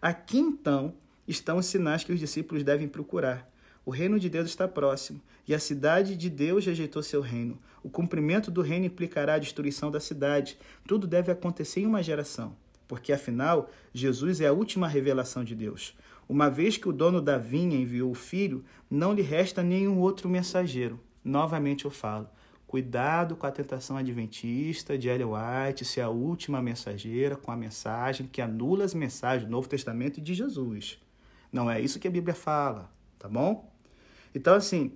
[0.00, 0.94] Aqui então
[1.26, 3.50] estão os sinais que os discípulos devem procurar.
[3.84, 7.58] O reino de Deus está próximo e a cidade de Deus rejeitou seu reino.
[7.82, 10.58] O cumprimento do reino implicará a destruição da cidade.
[10.86, 12.56] Tudo deve acontecer em uma geração
[12.88, 15.94] porque afinal Jesus é a última revelação de Deus.
[16.28, 20.28] Uma vez que o dono da vinha enviou o filho, não lhe resta nenhum outro
[20.28, 20.98] mensageiro.
[21.24, 22.28] Novamente eu falo,
[22.66, 28.26] cuidado com a tentação adventista de Ellen White ser a última mensageira com a mensagem
[28.26, 30.98] que anula as mensagens do Novo Testamento e de Jesus.
[31.52, 33.72] Não é isso que a Bíblia fala, tá bom?
[34.34, 34.92] Então, assim,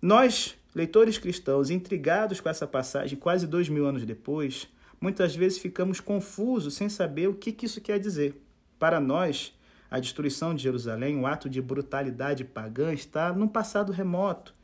[0.00, 4.66] nós, leitores cristãos, intrigados com essa passagem quase dois mil anos depois,
[5.02, 8.40] muitas vezes ficamos confusos sem saber o que, que isso quer dizer.
[8.78, 9.52] Para nós,
[9.90, 14.54] a destruição de Jerusalém, um ato de brutalidade pagã, está num passado remoto.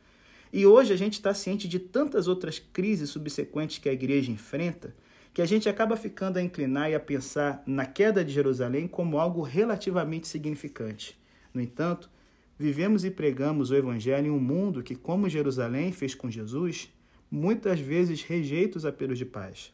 [0.52, 4.94] E hoje a gente está ciente de tantas outras crises subsequentes que a igreja enfrenta
[5.34, 9.18] que a gente acaba ficando a inclinar e a pensar na queda de Jerusalém como
[9.18, 11.16] algo relativamente significante.
[11.52, 12.10] No entanto,
[12.58, 16.92] vivemos e pregamos o Evangelho em um mundo que, como Jerusalém fez com Jesus,
[17.30, 19.72] muitas vezes rejeita os apelos de paz.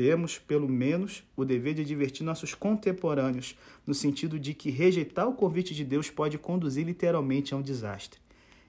[0.00, 3.54] Temos, pelo menos, o dever de divertir nossos contemporâneos,
[3.86, 8.18] no sentido de que rejeitar o convite de Deus pode conduzir literalmente a um desastre.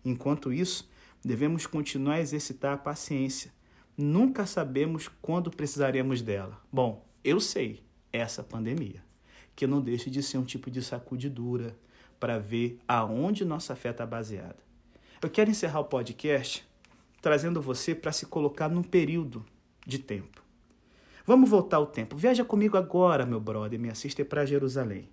[0.04, 0.89] Enquanto isso,
[1.24, 3.54] devemos continuar a exercitar a paciência,
[3.98, 6.60] Nunca sabemos quando precisaremos dela.
[6.72, 9.04] Bom, eu sei, essa pandemia,
[9.56, 11.78] que não deixa de ser um tipo de sacudidura
[12.20, 14.58] para ver aonde nossa fé está baseada.
[15.22, 16.67] Eu quero encerrar o podcast
[17.22, 19.46] trazendo você para se colocar num período
[19.86, 20.40] de tempo.
[21.25, 22.15] Vamos voltar ao tempo.
[22.15, 25.10] Viaja comigo agora, meu brother, me assista para Jerusalém.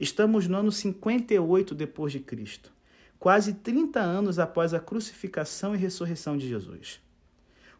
[0.00, 2.72] Estamos no ano 58 depois de Cristo,
[3.18, 7.00] quase 30 anos após a crucificação e ressurreição de Jesus.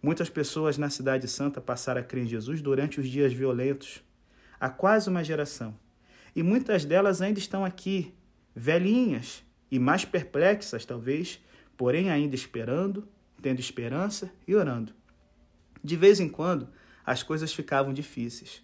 [0.02, 4.02] Muitas pessoas na Cidade Santa passaram a crer em Jesus durante os dias violentos,
[4.60, 5.74] há quase uma geração.
[6.36, 8.14] E muitas delas ainda estão aqui,
[8.54, 11.40] velhinhas e mais perplexas, talvez,
[11.76, 13.08] porém ainda esperando,
[13.40, 14.92] tendo esperança e orando.
[15.82, 16.68] De vez em quando,
[17.08, 18.62] as coisas ficavam difíceis.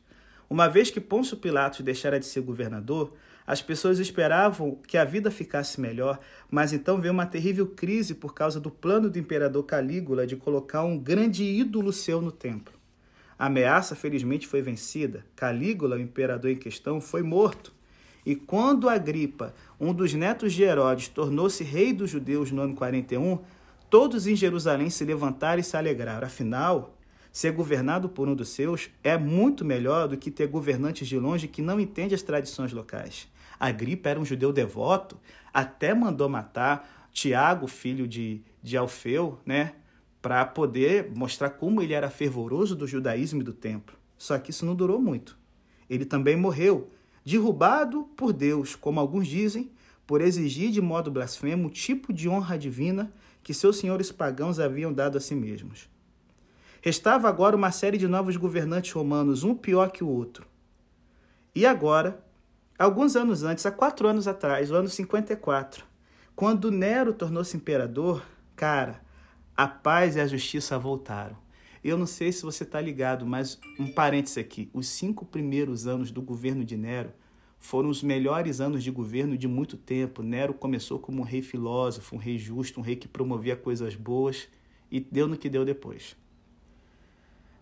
[0.50, 3.14] Uma vez que Pôncio Pilatos deixara de ser governador,
[3.46, 8.34] as pessoas esperavam que a vida ficasse melhor, mas então veio uma terrível crise por
[8.34, 12.74] causa do plano do imperador Calígula de colocar um grande ídolo seu no templo.
[13.38, 15.24] A ameaça, felizmente, foi vencida.
[15.34, 17.72] Calígula, o imperador em questão, foi morto.
[18.26, 23.38] E quando Agripa, um dos netos de Herodes, tornou-se rei dos judeus no ano 41,
[23.88, 26.26] todos em Jerusalém se levantaram e se alegraram.
[26.26, 26.94] Afinal,
[27.34, 31.48] ser governado por um dos seus é muito melhor do que ter governantes de longe
[31.48, 33.26] que não entendem as tradições locais.
[33.58, 35.18] Agripa era um judeu devoto,
[35.52, 39.74] até mandou matar Tiago, filho de, de Alfeu, né?
[40.22, 43.96] Para poder mostrar como ele era fervoroso do judaísmo e do templo.
[44.16, 45.36] Só que isso não durou muito.
[45.90, 46.88] Ele também morreu,
[47.24, 49.72] derrubado por Deus, como alguns dizem,
[50.06, 54.92] por exigir de modo blasfemo o tipo de honra divina que seus senhores pagãos haviam
[54.92, 55.92] dado a si mesmos.
[56.84, 60.46] Restava agora uma série de novos governantes romanos, um pior que o outro.
[61.54, 62.22] E agora,
[62.76, 65.84] Alguns anos antes, há quatro anos atrás, o ano 54,
[66.34, 69.00] quando Nero tornou-se imperador, cara,
[69.56, 71.36] a paz e a justiça voltaram.
[71.84, 76.10] Eu não sei se você está ligado, mas um parêntese aqui: os cinco primeiros anos
[76.10, 77.12] do governo de Nero
[77.60, 80.20] foram os melhores anos de governo de muito tempo.
[80.20, 84.48] Nero começou como um rei filósofo, um rei justo, um rei que promovia coisas boas
[84.90, 86.16] e deu no que deu depois.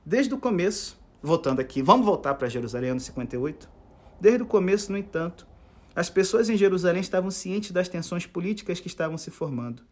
[0.05, 3.71] Desde o começo, voltando aqui, vamos voltar para Jerusalém, ano 58?
[4.21, 5.47] Desde o começo, no entanto,
[5.95, 9.85] as pessoas em Jerusalém estavam cientes das tensões políticas que estavam se formando.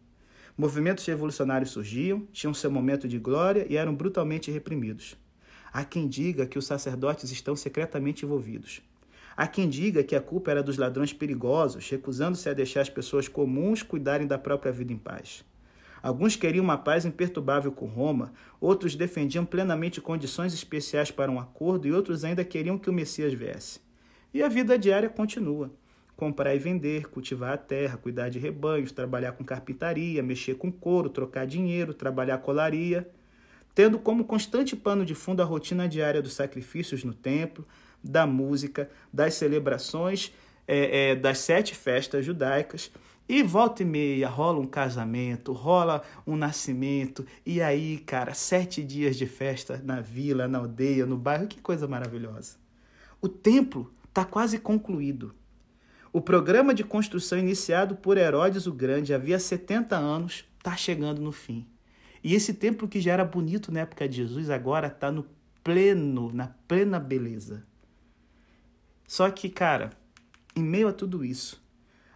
[0.57, 5.15] Movimentos revolucionários surgiam, tinham seu momento de glória e eram brutalmente reprimidos.
[5.71, 8.81] Há quem diga que os sacerdotes estão secretamente envolvidos.
[9.37, 13.29] Há quem diga que a culpa era dos ladrões perigosos, recusando-se a deixar as pessoas
[13.29, 15.45] comuns cuidarem da própria vida em paz.
[16.01, 21.87] Alguns queriam uma paz imperturbável com Roma, outros defendiam plenamente condições especiais para um acordo
[21.87, 23.79] e outros ainda queriam que o Messias viesse.
[24.33, 25.71] E a vida diária continua.
[26.15, 31.09] Comprar e vender, cultivar a terra, cuidar de rebanhos, trabalhar com carpintaria, mexer com couro,
[31.09, 33.09] trocar dinheiro, trabalhar colaria,
[33.73, 37.65] tendo como constante pano de fundo a rotina diária dos sacrifícios no templo,
[38.03, 40.31] da música, das celebrações,
[40.73, 42.89] é, é, das sete festas judaicas.
[43.27, 49.15] E volta e meia rola um casamento, rola um nascimento, e aí, cara, sete dias
[49.15, 52.57] de festa na vila, na aldeia, no bairro, que coisa maravilhosa.
[53.21, 55.33] O templo está quase concluído.
[56.11, 61.31] O programa de construção iniciado por Herodes o Grande havia 70 anos está chegando no
[61.31, 61.65] fim.
[62.23, 65.25] E esse templo que já era bonito na época de Jesus agora está no
[65.63, 67.63] pleno, na plena beleza.
[69.07, 69.91] Só que, cara,
[70.55, 71.61] em meio a tudo isso,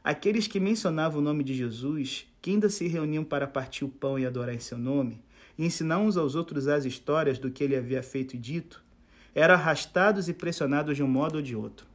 [0.04, 4.20] aqueles que mencionavam o nome de Jesus, que ainda se reuniam para partir o pão
[4.20, 5.24] e adorar em seu nome,
[5.58, 8.84] e ensinar uns aos outros as histórias do que ele havia feito e dito,
[9.34, 11.88] eram arrastados e pressionados de um modo ou de outro.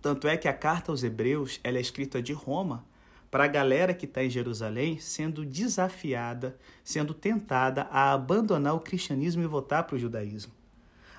[0.00, 2.84] Tanto é que a carta aos Hebreus é escrita de Roma
[3.30, 9.42] para a galera que está em Jerusalém sendo desafiada, sendo tentada a abandonar o cristianismo
[9.42, 10.52] e voltar para o judaísmo.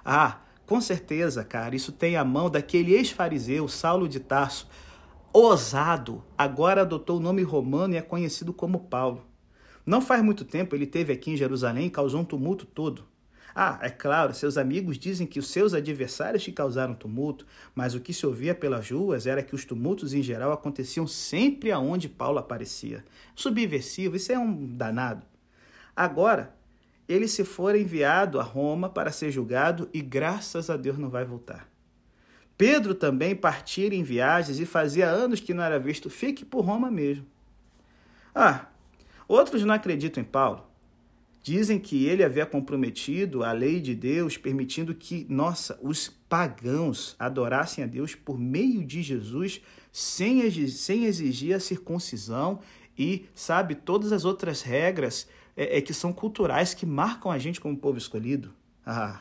[0.04, 4.68] Ah, com certeza, cara, isso tem a mão daquele ex-fariseu, Saulo de Tarso,
[5.32, 9.26] ousado, agora adotou o nome romano e é conhecido como Paulo.
[9.86, 13.05] Não faz muito tempo ele teve aqui em Jerusalém e causou um tumulto todo.
[13.55, 18.01] Ah, é claro, seus amigos dizem que os seus adversários te causaram tumulto, mas o
[18.01, 22.39] que se ouvia pelas ruas era que os tumultos em geral aconteciam sempre aonde Paulo
[22.39, 23.05] aparecia.
[23.34, 25.26] Subversivo, isso é um danado.
[25.95, 26.57] Agora,
[27.08, 31.24] ele se for enviado a Roma para ser julgado e graças a Deus não vai
[31.24, 31.70] voltar.
[32.58, 36.89] Pedro também partira em viagens e fazia anos que não era visto, fique por Roma
[36.89, 37.26] mesmo.
[38.34, 38.68] Ah,
[39.28, 40.66] outros não acreditam em Paulo.
[41.43, 47.84] Dizem que ele havia comprometido a lei de Deus, permitindo que, nossa, os pagãos adorassem
[47.84, 52.60] a Deus por meio de Jesus, sem exigir, a circuncisão
[52.97, 55.28] e, sabe, todas as outras regras
[55.58, 58.53] é, é, que são culturais, que marcam a gente como povo escolhido.
[58.86, 59.20] Ah,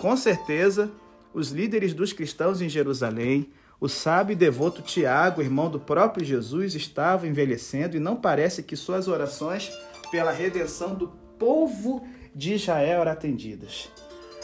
[0.00, 0.90] com certeza,
[1.34, 6.74] os líderes dos cristãos em Jerusalém, o sábio e devoto Tiago, irmão do próprio Jesus,
[6.74, 9.70] estavam envelhecendo e não parece que suas orações
[10.10, 13.90] pela redenção do povo de Israel eram atendidas.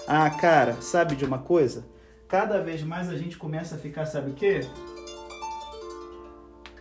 [0.06, 1.86] Ah, cara, sabe de uma coisa?
[2.26, 4.61] Cada vez mais a gente começa a ficar, sabe o quê?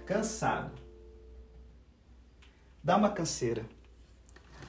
[0.05, 0.71] Cansado.
[2.83, 3.65] Dá uma canseira.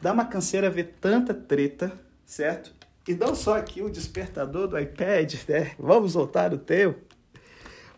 [0.01, 2.75] Dá uma canseira ver tanta treta, certo?
[3.07, 5.75] E não só aqui o despertador do iPad, né?
[5.79, 7.01] Vamos voltar o tempo.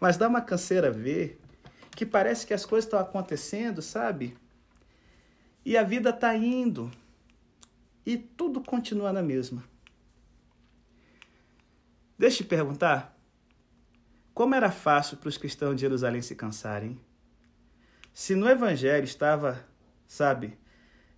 [0.01, 1.38] Mas dá uma canseira ver
[1.94, 4.36] que parece que as coisas estão acontecendo, sabe?
[5.64, 6.90] E a vida está indo
[8.07, 9.62] e tudo continua na mesma.
[12.18, 13.16] Deixa eu te perguntar,
[14.32, 17.01] como era fácil para os cristãos de Jerusalém se cansarem?
[18.12, 19.64] Se no Evangelho estava,
[20.07, 20.59] sabe,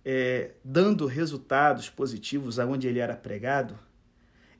[0.05, 3.77] é, dando resultados positivos aonde ele era pregado,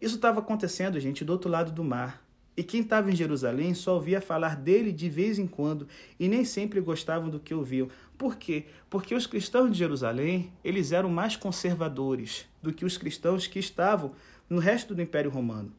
[0.02, 2.22] isso estava acontecendo, gente, do outro lado do mar.
[2.56, 5.88] E quem estava em Jerusalém só ouvia falar dele de vez em quando
[6.20, 7.88] e nem sempre gostavam do que ouviam.
[8.18, 8.66] Por quê?
[8.90, 14.12] Porque os cristãos de Jerusalém, eles eram mais conservadores do que os cristãos que estavam
[14.50, 15.74] no resto do Império Romano.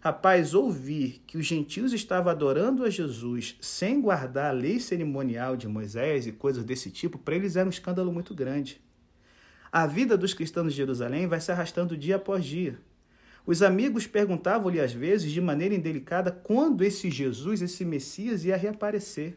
[0.00, 5.68] Rapaz, ouvir que os gentios estavam adorando a Jesus sem guardar a lei cerimonial de
[5.68, 8.80] Moisés e coisas desse tipo, para eles era um escândalo muito grande.
[9.70, 12.78] A vida dos cristãos de Jerusalém vai se arrastando dia após dia.
[13.46, 19.36] Os amigos perguntavam-lhe às vezes, de maneira indelicada, quando esse Jesus, esse Messias, ia reaparecer.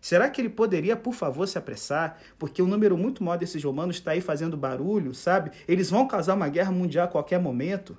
[0.00, 2.20] Será que ele poderia, por favor, se apressar?
[2.38, 5.52] Porque o um número muito maior desses romanos está aí fazendo barulho, sabe?
[5.66, 7.96] Eles vão causar uma guerra mundial a qualquer momento.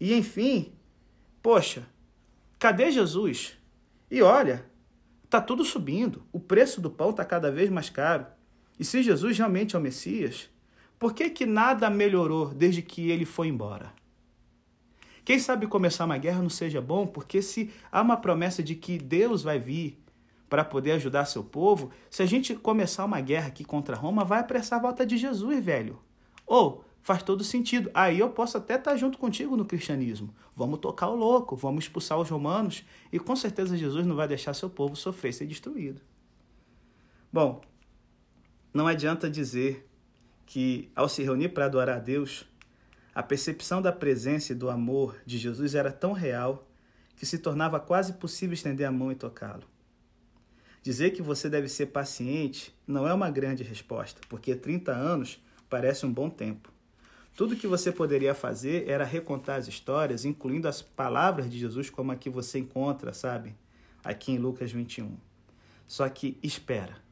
[0.00, 0.72] E enfim,
[1.42, 1.86] poxa,
[2.58, 3.58] cadê Jesus?
[4.10, 4.64] E olha,
[5.24, 6.22] está tudo subindo.
[6.32, 8.26] O preço do pão está cada vez mais caro.
[8.78, 10.48] E se Jesus realmente é o Messias,
[11.04, 13.92] por que, que nada melhorou desde que ele foi embora?
[15.22, 18.96] Quem sabe começar uma guerra não seja bom, porque se há uma promessa de que
[18.96, 20.02] Deus vai vir
[20.48, 24.40] para poder ajudar seu povo, se a gente começar uma guerra aqui contra Roma, vai
[24.40, 26.00] apressar a volta de Jesus, velho.
[26.46, 27.90] Ou faz todo sentido.
[27.92, 30.34] Aí eu posso até estar junto contigo no cristianismo.
[30.56, 32.82] Vamos tocar o louco, vamos expulsar os romanos
[33.12, 36.00] e com certeza Jesus não vai deixar seu povo sofrer ser destruído.
[37.30, 37.60] Bom,
[38.72, 39.86] não adianta dizer
[40.46, 42.46] que ao se reunir para adorar a Deus,
[43.14, 46.68] a percepção da presença e do amor de Jesus era tão real
[47.16, 49.64] que se tornava quase possível estender a mão e tocá-lo.
[50.82, 56.04] Dizer que você deve ser paciente não é uma grande resposta, porque 30 anos parece
[56.04, 56.70] um bom tempo.
[57.36, 62.12] Tudo que você poderia fazer era recontar as histórias, incluindo as palavras de Jesus, como
[62.12, 63.56] a que você encontra, sabe?
[64.04, 65.16] Aqui em Lucas 21.
[65.86, 67.03] Só que espera.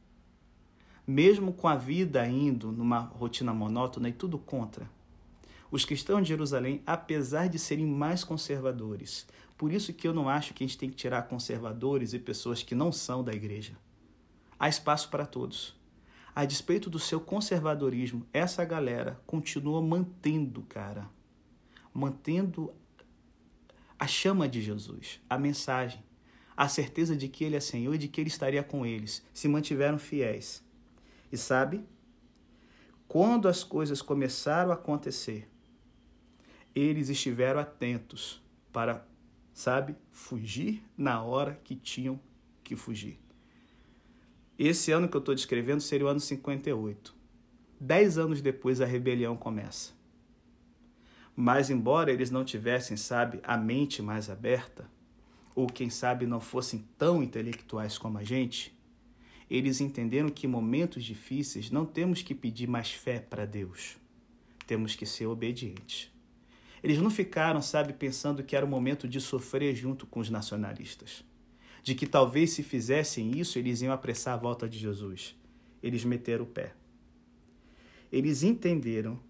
[1.07, 4.88] Mesmo com a vida indo numa rotina monótona e tudo contra,
[5.70, 9.26] os cristãos de Jerusalém, apesar de serem mais conservadores,
[9.57, 12.62] por isso que eu não acho que a gente tem que tirar conservadores e pessoas
[12.62, 13.72] que não são da igreja.
[14.59, 15.74] Há espaço para todos.
[16.34, 21.09] A despeito do seu conservadorismo, essa galera continua mantendo, cara,
[21.92, 22.72] mantendo
[23.98, 26.03] a chama de Jesus, a mensagem,
[26.57, 29.46] a certeza de que Ele é Senhor e de que Ele estaria com eles, se
[29.46, 30.62] mantiveram fiéis.
[31.33, 31.83] E sabe,
[33.09, 35.49] quando as coisas começaram a acontecer,
[36.74, 39.07] eles estiveram atentos para,
[39.53, 42.20] sabe, fugir na hora que tinham
[42.62, 43.18] que fugir.
[44.59, 47.14] Esse ano que eu estou descrevendo seria o ano 58.
[47.80, 49.93] Dez anos depois a rebelião começa.
[51.35, 54.89] Mas, embora eles não tivessem, sabe, a mente mais aberta,
[55.55, 58.74] ou quem sabe não fossem tão intelectuais como a gente,
[59.53, 63.98] eles entenderam que em momentos difíceis não temos que pedir mais fé para Deus,
[64.66, 66.11] temos que ser obedientes.
[66.82, 71.22] Eles não ficaram, sabe, pensando que era o momento de sofrer junto com os nacionalistas.
[71.82, 75.36] De que talvez se fizessem isso, eles iam apressar a volta de Jesus.
[75.82, 76.72] Eles meteram o pé.
[78.11, 79.20] Eles entenderam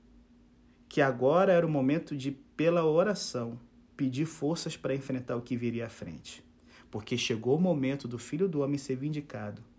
[0.89, 3.59] que agora era o momento de, pela oração,
[3.97, 6.45] pedir forças para enfrentar o que viria à frente.
[6.93, 9.72] Porque chegou o momento do filho do homem ser vindicado.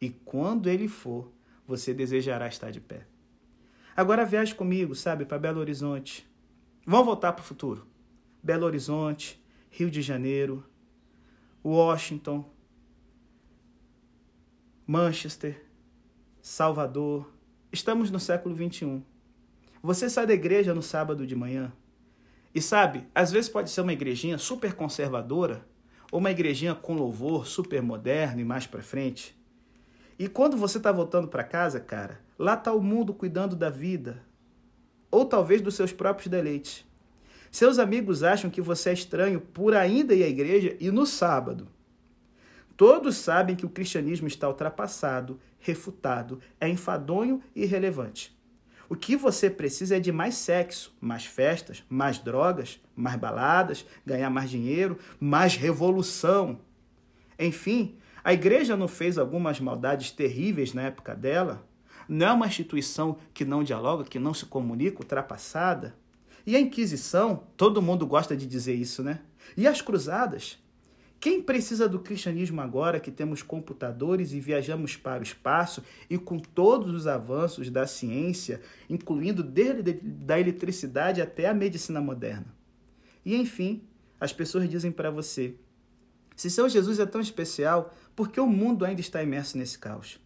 [0.00, 1.32] E quando ele for,
[1.66, 3.06] você desejará estar de pé.
[3.96, 6.26] Agora viaje comigo, sabe, para Belo Horizonte.
[6.86, 7.86] Vamos voltar para o futuro.
[8.42, 10.64] Belo Horizonte, Rio de Janeiro,
[11.64, 12.48] Washington,
[14.86, 15.66] Manchester,
[16.40, 17.30] Salvador.
[17.72, 19.02] Estamos no século 21.
[19.82, 21.72] Você sai da igreja no sábado de manhã
[22.54, 25.66] e sabe, às vezes pode ser uma igrejinha super conservadora
[26.10, 29.37] ou uma igrejinha com louvor super moderno e mais para frente.
[30.18, 34.22] E quando você está voltando para casa, cara, lá está o mundo cuidando da vida
[35.10, 36.84] ou talvez dos seus próprios deleites.
[37.50, 41.68] Seus amigos acham que você é estranho por ainda ir à igreja e no sábado.
[42.76, 48.36] Todos sabem que o cristianismo está ultrapassado, refutado, é enfadonho e irrelevante.
[48.88, 54.30] O que você precisa é de mais sexo, mais festas, mais drogas, mais baladas, ganhar
[54.30, 56.60] mais dinheiro, mais revolução.
[57.38, 57.96] Enfim,
[58.28, 61.66] a igreja não fez algumas maldades terríveis na época dela?
[62.06, 65.96] Não é uma instituição que não dialoga, que não se comunica, ultrapassada?
[66.46, 69.20] E a Inquisição, todo mundo gosta de dizer isso, né?
[69.56, 70.62] E as cruzadas?
[71.18, 76.38] Quem precisa do cristianismo agora que temos computadores e viajamos para o espaço e com
[76.38, 78.60] todos os avanços da ciência,
[78.90, 82.54] incluindo desde da eletricidade até a medicina moderna?
[83.24, 83.84] E enfim,
[84.20, 85.54] as pessoas dizem para você:
[86.38, 90.20] se seu Jesus é tão especial, por que o mundo ainda está imerso nesse caos?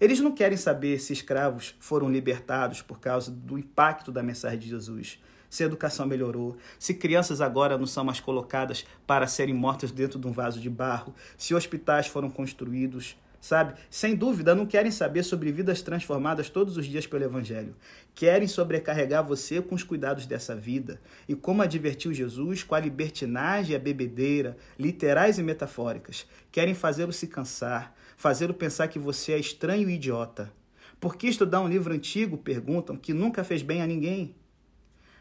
[0.00, 4.70] Eles não querem saber se escravos foram libertados por causa do impacto da mensagem de
[4.70, 5.20] Jesus,
[5.50, 10.18] se a educação melhorou, se crianças agora não são mais colocadas para serem mortas dentro
[10.18, 13.14] de um vaso de barro, se hospitais foram construídos,
[13.44, 13.74] sabe?
[13.90, 17.76] Sem dúvida, não querem saber sobre vidas transformadas todos os dias pelo Evangelho.
[18.14, 20.98] Querem sobrecarregar você com os cuidados dessa vida.
[21.28, 26.26] E como advertiu Jesus com a libertinagem e a bebedeira, literais e metafóricas.
[26.50, 30.50] Querem fazê-lo se cansar, fazê-lo pensar que você é estranho e idiota.
[30.98, 34.34] Por que estudar um livro antigo, perguntam, que nunca fez bem a ninguém?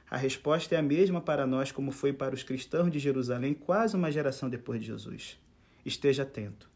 [0.09, 3.97] A resposta é a mesma para nós como foi para os cristãos de Jerusalém quase
[3.97, 5.37] uma geração depois de Jesus.
[5.85, 6.71] Esteja atento.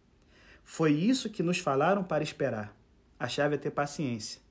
[0.70, 2.76] Foi isso que nos falaram para esperar.
[3.18, 4.42] A chave é ter paciência.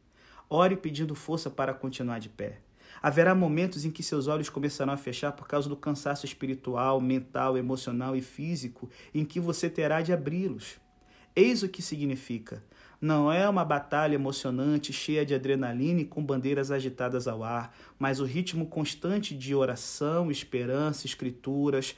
[0.49, 2.61] Ore pedindo força para continuar de pé.
[3.03, 7.59] Haverá momentos em que seus olhos começarão a fechar por causa do cansaço espiritual, mental,
[7.59, 10.81] emocional e físico, em que você terá de abri-los.
[11.37, 12.65] Eis o que significa.
[12.99, 18.21] Não é uma batalha emocionante, cheia de adrenalina e com bandeiras agitadas ao ar, mas
[18.21, 21.95] o ritmo constante de oração, esperança, escrituras,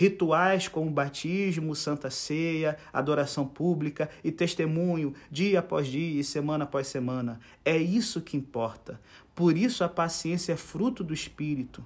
[0.00, 6.86] rituais como batismo, santa ceia, adoração pública e testemunho dia após dia e semana após
[6.86, 7.38] semana.
[7.62, 8.98] É isso que importa.
[9.34, 11.84] Por isso a paciência é fruto do espírito.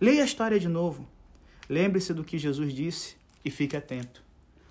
[0.00, 1.06] Leia a história de novo.
[1.68, 4.24] Lembre-se do que Jesus disse e fique atento,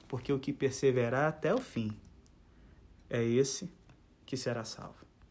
[0.10, 1.94] porque o que perseverar até o fim
[3.10, 3.72] é esse
[4.26, 5.01] que será salvo.